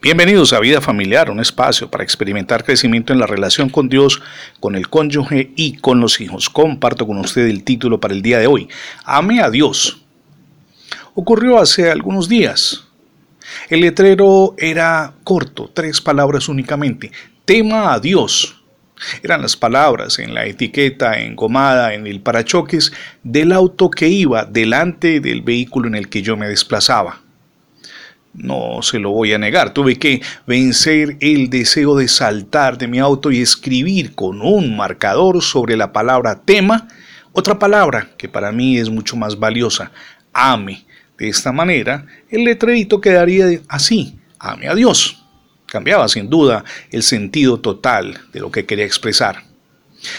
Bienvenidos 0.00 0.54
a 0.54 0.60
Vida 0.60 0.80
Familiar, 0.80 1.30
un 1.30 1.38
espacio 1.38 1.90
para 1.90 2.02
experimentar 2.02 2.64
crecimiento 2.64 3.12
en 3.12 3.18
la 3.18 3.26
relación 3.26 3.68
con 3.68 3.90
Dios, 3.90 4.22
con 4.58 4.74
el 4.74 4.88
cónyuge 4.88 5.52
y 5.54 5.76
con 5.76 6.00
los 6.00 6.18
hijos. 6.20 6.48
Comparto 6.48 7.06
con 7.06 7.18
usted 7.18 7.46
el 7.46 7.62
título 7.62 8.00
para 8.00 8.14
el 8.14 8.22
día 8.22 8.38
de 8.38 8.46
hoy. 8.46 8.68
Ame 9.04 9.42
a 9.42 9.50
Dios. 9.50 10.02
Ocurrió 11.14 11.58
hace 11.58 11.90
algunos 11.90 12.26
días. 12.26 12.88
El 13.68 13.82
letrero 13.82 14.54
era 14.56 15.12
corto, 15.24 15.70
tres 15.72 16.00
palabras 16.00 16.48
únicamente. 16.48 17.12
Tema 17.44 17.92
a 17.92 18.00
Dios. 18.00 18.62
Eran 19.22 19.42
las 19.42 19.56
palabras 19.56 20.18
en 20.18 20.32
la 20.32 20.46
etiqueta 20.46 21.20
engomada 21.20 21.92
en 21.92 22.06
el 22.06 22.20
parachoques 22.20 22.92
del 23.22 23.52
auto 23.52 23.90
que 23.90 24.08
iba 24.08 24.46
delante 24.46 25.20
del 25.20 25.42
vehículo 25.42 25.86
en 25.86 25.96
el 25.96 26.08
que 26.08 26.22
yo 26.22 26.34
me 26.34 26.48
desplazaba. 26.48 27.25
No 28.36 28.82
se 28.82 28.98
lo 28.98 29.10
voy 29.10 29.32
a 29.32 29.38
negar, 29.38 29.72
tuve 29.72 29.96
que 29.96 30.20
vencer 30.46 31.16
el 31.20 31.48
deseo 31.48 31.96
de 31.96 32.06
saltar 32.06 32.76
de 32.76 32.86
mi 32.86 32.98
auto 32.98 33.30
y 33.30 33.40
escribir 33.40 34.14
con 34.14 34.42
un 34.42 34.76
marcador 34.76 35.42
sobre 35.42 35.76
la 35.76 35.92
palabra 35.92 36.42
tema, 36.44 36.86
otra 37.32 37.58
palabra 37.58 38.10
que 38.18 38.28
para 38.28 38.52
mí 38.52 38.78
es 38.78 38.90
mucho 38.90 39.16
más 39.16 39.38
valiosa, 39.38 39.90
ame. 40.32 40.84
De 41.16 41.28
esta 41.30 41.50
manera, 41.50 42.04
el 42.28 42.44
letrerito 42.44 43.00
quedaría 43.00 43.46
así, 43.68 44.18
ame 44.38 44.68
a 44.68 44.74
Dios. 44.74 45.22
Cambiaba 45.64 46.06
sin 46.08 46.28
duda 46.28 46.62
el 46.90 47.02
sentido 47.02 47.58
total 47.58 48.20
de 48.32 48.40
lo 48.40 48.50
que 48.50 48.66
quería 48.66 48.84
expresar. 48.84 49.42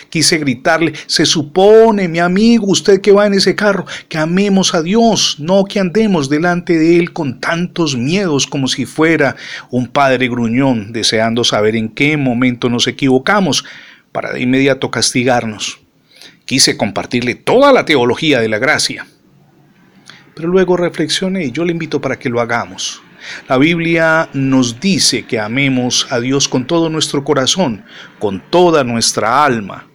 Quise 0.10 0.38
gritarle, 0.38 0.94
se 1.06 1.26
supone, 1.26 2.08
mi 2.08 2.20
amigo, 2.20 2.68
usted 2.68 3.02
que 3.02 3.12
va 3.12 3.28
en 3.28 3.34
ese 3.34 3.56
carro, 3.56 3.86
que 4.10 4.18
amemos 4.18 4.74
a 4.74 4.82
Dios, 4.82 5.38
no 5.40 5.66
que 5.66 5.80
andemos 5.80 6.30
delante 6.30 6.78
de 6.78 7.00
Él 7.00 7.14
con 7.14 7.40
tantos 7.40 7.96
miedos 7.96 8.48
como 8.48 8.68
si 8.68 8.86
fuera 8.86 9.36
un 9.70 9.88
padre 9.88 10.28
gruñón, 10.28 10.92
deseando 10.92 11.44
saber 11.44 11.76
en 11.76 11.90
qué 11.90 12.18
momento 12.18 12.70
nos 12.70 12.88
equivocamos 12.88 13.66
para 14.12 14.34
de 14.34 14.42
inmediato 14.42 14.90
castigarnos. 14.90 15.80
Quise 16.46 16.78
compartirle 16.78 17.36
toda 17.36 17.74
la 17.74 17.86
teología 17.86 18.40
de 18.40 18.50
la 18.50 18.58
gracia. 18.58 19.06
Pero 20.34 20.50
luego 20.50 20.78
reflexioné 20.78 21.46
y 21.46 21.52
yo 21.52 21.66
le 21.66 21.72
invito 21.72 22.00
para 22.00 22.18
que 22.18 22.30
lo 22.30 22.40
hagamos. 22.40 23.02
La 23.48 23.58
Biblia 23.58 24.30
nos 24.34 24.80
dice 24.80 25.26
que 25.26 25.40
amemos 25.40 26.08
a 26.10 26.20
Dios 26.20 26.48
con 26.48 26.68
todo 26.68 26.90
nuestro 26.90 27.24
corazón, 27.24 27.84
con 28.20 28.42
toda 28.50 28.84
nuestra 28.84 29.44
alma 29.44 29.88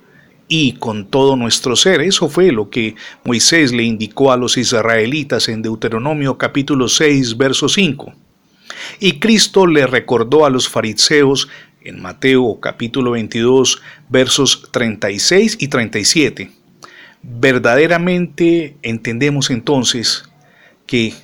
y 0.48 0.74
con 0.74 1.06
todo 1.06 1.36
nuestro 1.36 1.76
ser. 1.76 2.00
Eso 2.02 2.28
fue 2.28 2.52
lo 2.52 2.68
que 2.68 2.94
Moisés 3.24 3.72
le 3.72 3.84
indicó 3.84 4.32
a 4.32 4.36
los 4.36 4.56
israelitas 4.56 5.48
en 5.48 5.62
Deuteronomio 5.62 6.36
capítulo 6.36 6.88
6, 6.88 7.36
verso 7.36 7.68
5. 7.68 8.12
Y 9.00 9.18
Cristo 9.18 9.66
le 9.66 9.86
recordó 9.86 10.44
a 10.44 10.50
los 10.50 10.68
fariseos 10.68 11.48
en 11.84 12.00
Mateo 12.00 12.58
capítulo 12.60 13.12
22, 13.12 13.80
versos 14.08 14.68
36 14.70 15.56
y 15.60 15.68
37. 15.68 16.50
Verdaderamente 17.22 18.76
entendemos 18.82 19.50
entonces 19.50 20.24
que 20.86 21.14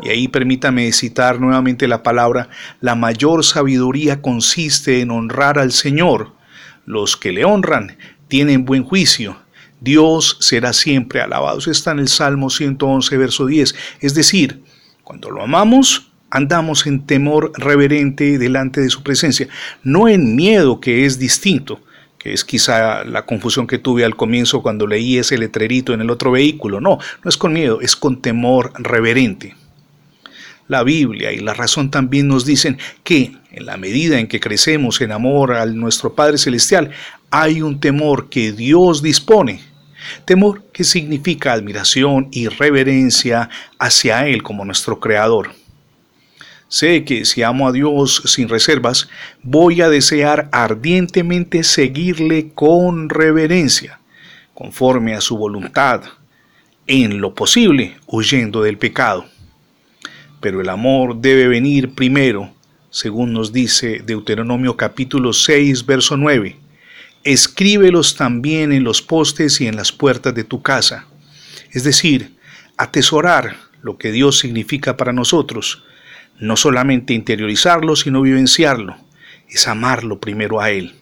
y 0.00 0.10
ahí 0.10 0.28
permítame 0.28 0.92
citar 0.92 1.40
nuevamente 1.40 1.88
la 1.88 2.02
palabra, 2.02 2.48
la 2.80 2.94
mayor 2.94 3.44
sabiduría 3.44 4.22
consiste 4.22 5.00
en 5.00 5.10
honrar 5.10 5.58
al 5.58 5.72
Señor. 5.72 6.32
Los 6.86 7.16
que 7.16 7.32
le 7.32 7.44
honran 7.44 7.96
tienen 8.28 8.64
buen 8.64 8.84
juicio. 8.84 9.36
Dios 9.80 10.36
será 10.40 10.72
siempre 10.72 11.20
alabado. 11.20 11.58
Eso 11.58 11.70
está 11.70 11.92
en 11.92 12.00
el 12.00 12.08
Salmo 12.08 12.50
111, 12.50 13.16
verso 13.16 13.46
10. 13.46 13.74
Es 14.00 14.14
decir, 14.14 14.62
cuando 15.02 15.30
lo 15.30 15.42
amamos, 15.42 16.10
andamos 16.30 16.86
en 16.86 17.06
temor 17.06 17.52
reverente 17.56 18.38
delante 18.38 18.80
de 18.80 18.90
su 18.90 19.02
presencia, 19.02 19.48
no 19.82 20.08
en 20.08 20.36
miedo 20.36 20.80
que 20.80 21.06
es 21.06 21.18
distinto, 21.18 21.80
que 22.18 22.32
es 22.32 22.44
quizá 22.44 23.04
la 23.04 23.24
confusión 23.24 23.66
que 23.66 23.78
tuve 23.78 24.04
al 24.04 24.16
comienzo 24.16 24.62
cuando 24.62 24.86
leí 24.86 25.18
ese 25.18 25.38
letrerito 25.38 25.94
en 25.94 26.00
el 26.00 26.10
otro 26.10 26.32
vehículo. 26.32 26.80
No, 26.80 26.98
no 27.22 27.28
es 27.28 27.36
con 27.36 27.52
miedo, 27.52 27.80
es 27.80 27.96
con 27.96 28.20
temor 28.20 28.72
reverente. 28.76 29.54
La 30.68 30.82
Biblia 30.82 31.32
y 31.32 31.38
la 31.38 31.54
razón 31.54 31.90
también 31.90 32.28
nos 32.28 32.44
dicen 32.44 32.76
que 33.02 33.32
en 33.50 33.64
la 33.64 33.78
medida 33.78 34.20
en 34.20 34.28
que 34.28 34.38
crecemos 34.38 35.00
en 35.00 35.12
amor 35.12 35.54
al 35.54 35.74
nuestro 35.76 36.14
Padre 36.14 36.36
Celestial, 36.36 36.90
hay 37.30 37.62
un 37.62 37.80
temor 37.80 38.28
que 38.28 38.52
Dios 38.52 39.02
dispone. 39.02 39.62
Temor 40.26 40.64
que 40.70 40.84
significa 40.84 41.54
admiración 41.54 42.28
y 42.30 42.48
reverencia 42.48 43.48
hacia 43.78 44.26
Él 44.26 44.42
como 44.42 44.64
nuestro 44.66 45.00
Creador. 45.00 45.54
Sé 46.68 47.02
que 47.04 47.24
si 47.24 47.42
amo 47.42 47.66
a 47.66 47.72
Dios 47.72 48.22
sin 48.26 48.50
reservas, 48.50 49.08
voy 49.42 49.80
a 49.80 49.88
desear 49.88 50.50
ardientemente 50.52 51.64
seguirle 51.64 52.50
con 52.54 53.08
reverencia, 53.08 54.00
conforme 54.52 55.14
a 55.14 55.22
su 55.22 55.38
voluntad, 55.38 56.02
en 56.86 57.22
lo 57.22 57.34
posible, 57.34 57.96
huyendo 58.06 58.62
del 58.62 58.76
pecado 58.76 59.24
pero 60.40 60.60
el 60.60 60.68
amor 60.68 61.20
debe 61.20 61.48
venir 61.48 61.94
primero, 61.94 62.52
según 62.90 63.32
nos 63.32 63.52
dice 63.52 64.02
Deuteronomio 64.04 64.76
capítulo 64.76 65.32
6, 65.32 65.84
verso 65.86 66.16
9. 66.16 66.56
Escríbelos 67.24 68.16
también 68.16 68.72
en 68.72 68.84
los 68.84 69.02
postes 69.02 69.60
y 69.60 69.66
en 69.66 69.76
las 69.76 69.92
puertas 69.92 70.34
de 70.34 70.44
tu 70.44 70.62
casa. 70.62 71.06
Es 71.72 71.84
decir, 71.84 72.36
atesorar 72.76 73.56
lo 73.82 73.98
que 73.98 74.12
Dios 74.12 74.38
significa 74.38 74.96
para 74.96 75.12
nosotros, 75.12 75.82
no 76.38 76.56
solamente 76.56 77.14
interiorizarlo, 77.14 77.96
sino 77.96 78.22
vivenciarlo, 78.22 78.96
es 79.48 79.66
amarlo 79.66 80.20
primero 80.20 80.60
a 80.60 80.70
Él. 80.70 80.94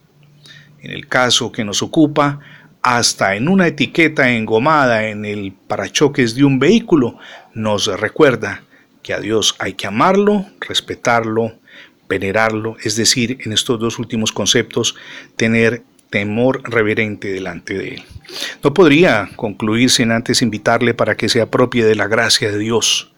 En 0.81 0.91
el 0.93 1.07
caso 1.09 1.53
que 1.53 1.65
nos 1.65 1.83
ocupa, 1.83 2.41
hasta 2.83 3.35
en 3.35 3.49
una 3.49 3.67
etiqueta 3.67 4.31
engomada 4.31 5.09
en 5.09 5.25
el 5.25 5.53
parachoques 5.53 6.35
de 6.35 6.45
un 6.45 6.59
vehículo, 6.59 7.19
nos 7.53 7.87
recuerda 7.87 8.63
que 9.07 9.15
a 9.15 9.21
Dios 9.21 9.55
hay 9.61 9.75
que 9.75 9.87
amarlo, 9.87 10.47
respetarlo, 10.59 11.53
venerarlo, 12.09 12.77
es 12.83 12.97
decir, 12.97 13.39
en 13.45 13.53
estos 13.53 13.79
dos 13.79 14.01
últimos 14.01 14.33
conceptos, 14.33 14.97
tener 15.37 15.85
temor 16.11 16.61
reverente 16.65 17.29
delante 17.29 17.75
de 17.75 17.89
Él. 17.95 18.03
No 18.65 18.75
podría 18.75 19.31
concluir 19.37 19.91
sin 19.91 20.11
antes 20.11 20.43
invitarle 20.43 20.93
para 20.93 21.17
que 21.17 21.29
se 21.29 21.41
apropie 21.41 21.85
de 21.85 21.95
la 21.95 22.09
gracia 22.09 22.51
de 22.51 22.59
Dios, 22.59 23.13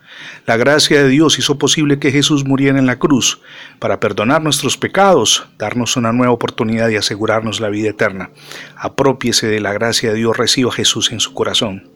la 0.47 0.57
gracia 0.57 1.03
de 1.03 1.09
Dios 1.09 1.39
hizo 1.39 1.59
posible 1.59 1.99
que 1.99 2.11
Jesús 2.11 2.45
muriera 2.45 2.79
en 2.79 2.87
la 2.87 2.99
cruz 2.99 3.41
para 3.79 4.01
perdonar 4.01 4.43
nuestros 4.43 4.77
pecados, 4.77 5.47
darnos 5.59 5.97
una 5.97 6.13
nueva 6.13 6.33
oportunidad 6.33 6.89
y 6.89 6.97
asegurarnos 6.97 7.61
la 7.61 7.69
vida 7.69 7.91
eterna. 7.91 8.31
Apropiese 8.77 9.47
de 9.47 9.61
la 9.61 9.73
gracia 9.73 10.11
de 10.11 10.17
Dios, 10.17 10.37
reciba 10.37 10.71
a 10.71 10.75
Jesús 10.75 11.13
en 11.13 11.21
su 11.21 11.35
corazón. 11.35 11.89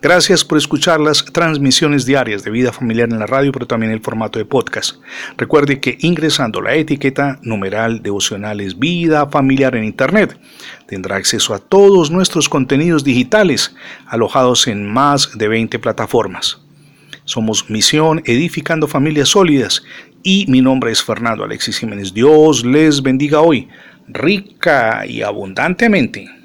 Gracias 0.00 0.44
por 0.44 0.58
escuchar 0.58 1.00
las 1.00 1.24
transmisiones 1.24 2.04
diarias 2.04 2.44
de 2.44 2.50
vida 2.50 2.72
familiar 2.72 3.08
en 3.10 3.18
la 3.18 3.26
radio, 3.26 3.52
pero 3.52 3.66
también 3.66 3.92
el 3.92 4.00
formato 4.00 4.38
de 4.38 4.44
podcast. 4.44 4.96
Recuerde 5.36 5.80
que 5.80 5.98
ingresando 6.00 6.60
la 6.60 6.74
etiqueta 6.74 7.38
numeral 7.42 8.02
devocionales 8.02 8.78
vida 8.78 9.26
familiar 9.28 9.76
en 9.76 9.84
Internet, 9.84 10.38
tendrá 10.86 11.16
acceso 11.16 11.54
a 11.54 11.58
todos 11.58 12.10
nuestros 12.10 12.48
contenidos 12.48 13.04
digitales 13.04 13.74
alojados 14.06 14.66
en 14.66 14.86
más 14.86 15.36
de 15.36 15.48
20 15.48 15.78
plataformas. 15.78 16.60
Somos 17.24 17.70
Misión 17.70 18.22
Edificando 18.26 18.86
Familias 18.86 19.30
Sólidas 19.30 19.82
y 20.22 20.44
mi 20.48 20.60
nombre 20.60 20.92
es 20.92 21.02
Fernando 21.02 21.44
Alexis 21.44 21.78
Jiménez. 21.78 22.12
Dios 22.12 22.64
les 22.64 23.02
bendiga 23.02 23.40
hoy, 23.40 23.68
rica 24.08 25.06
y 25.06 25.22
abundantemente. 25.22 26.43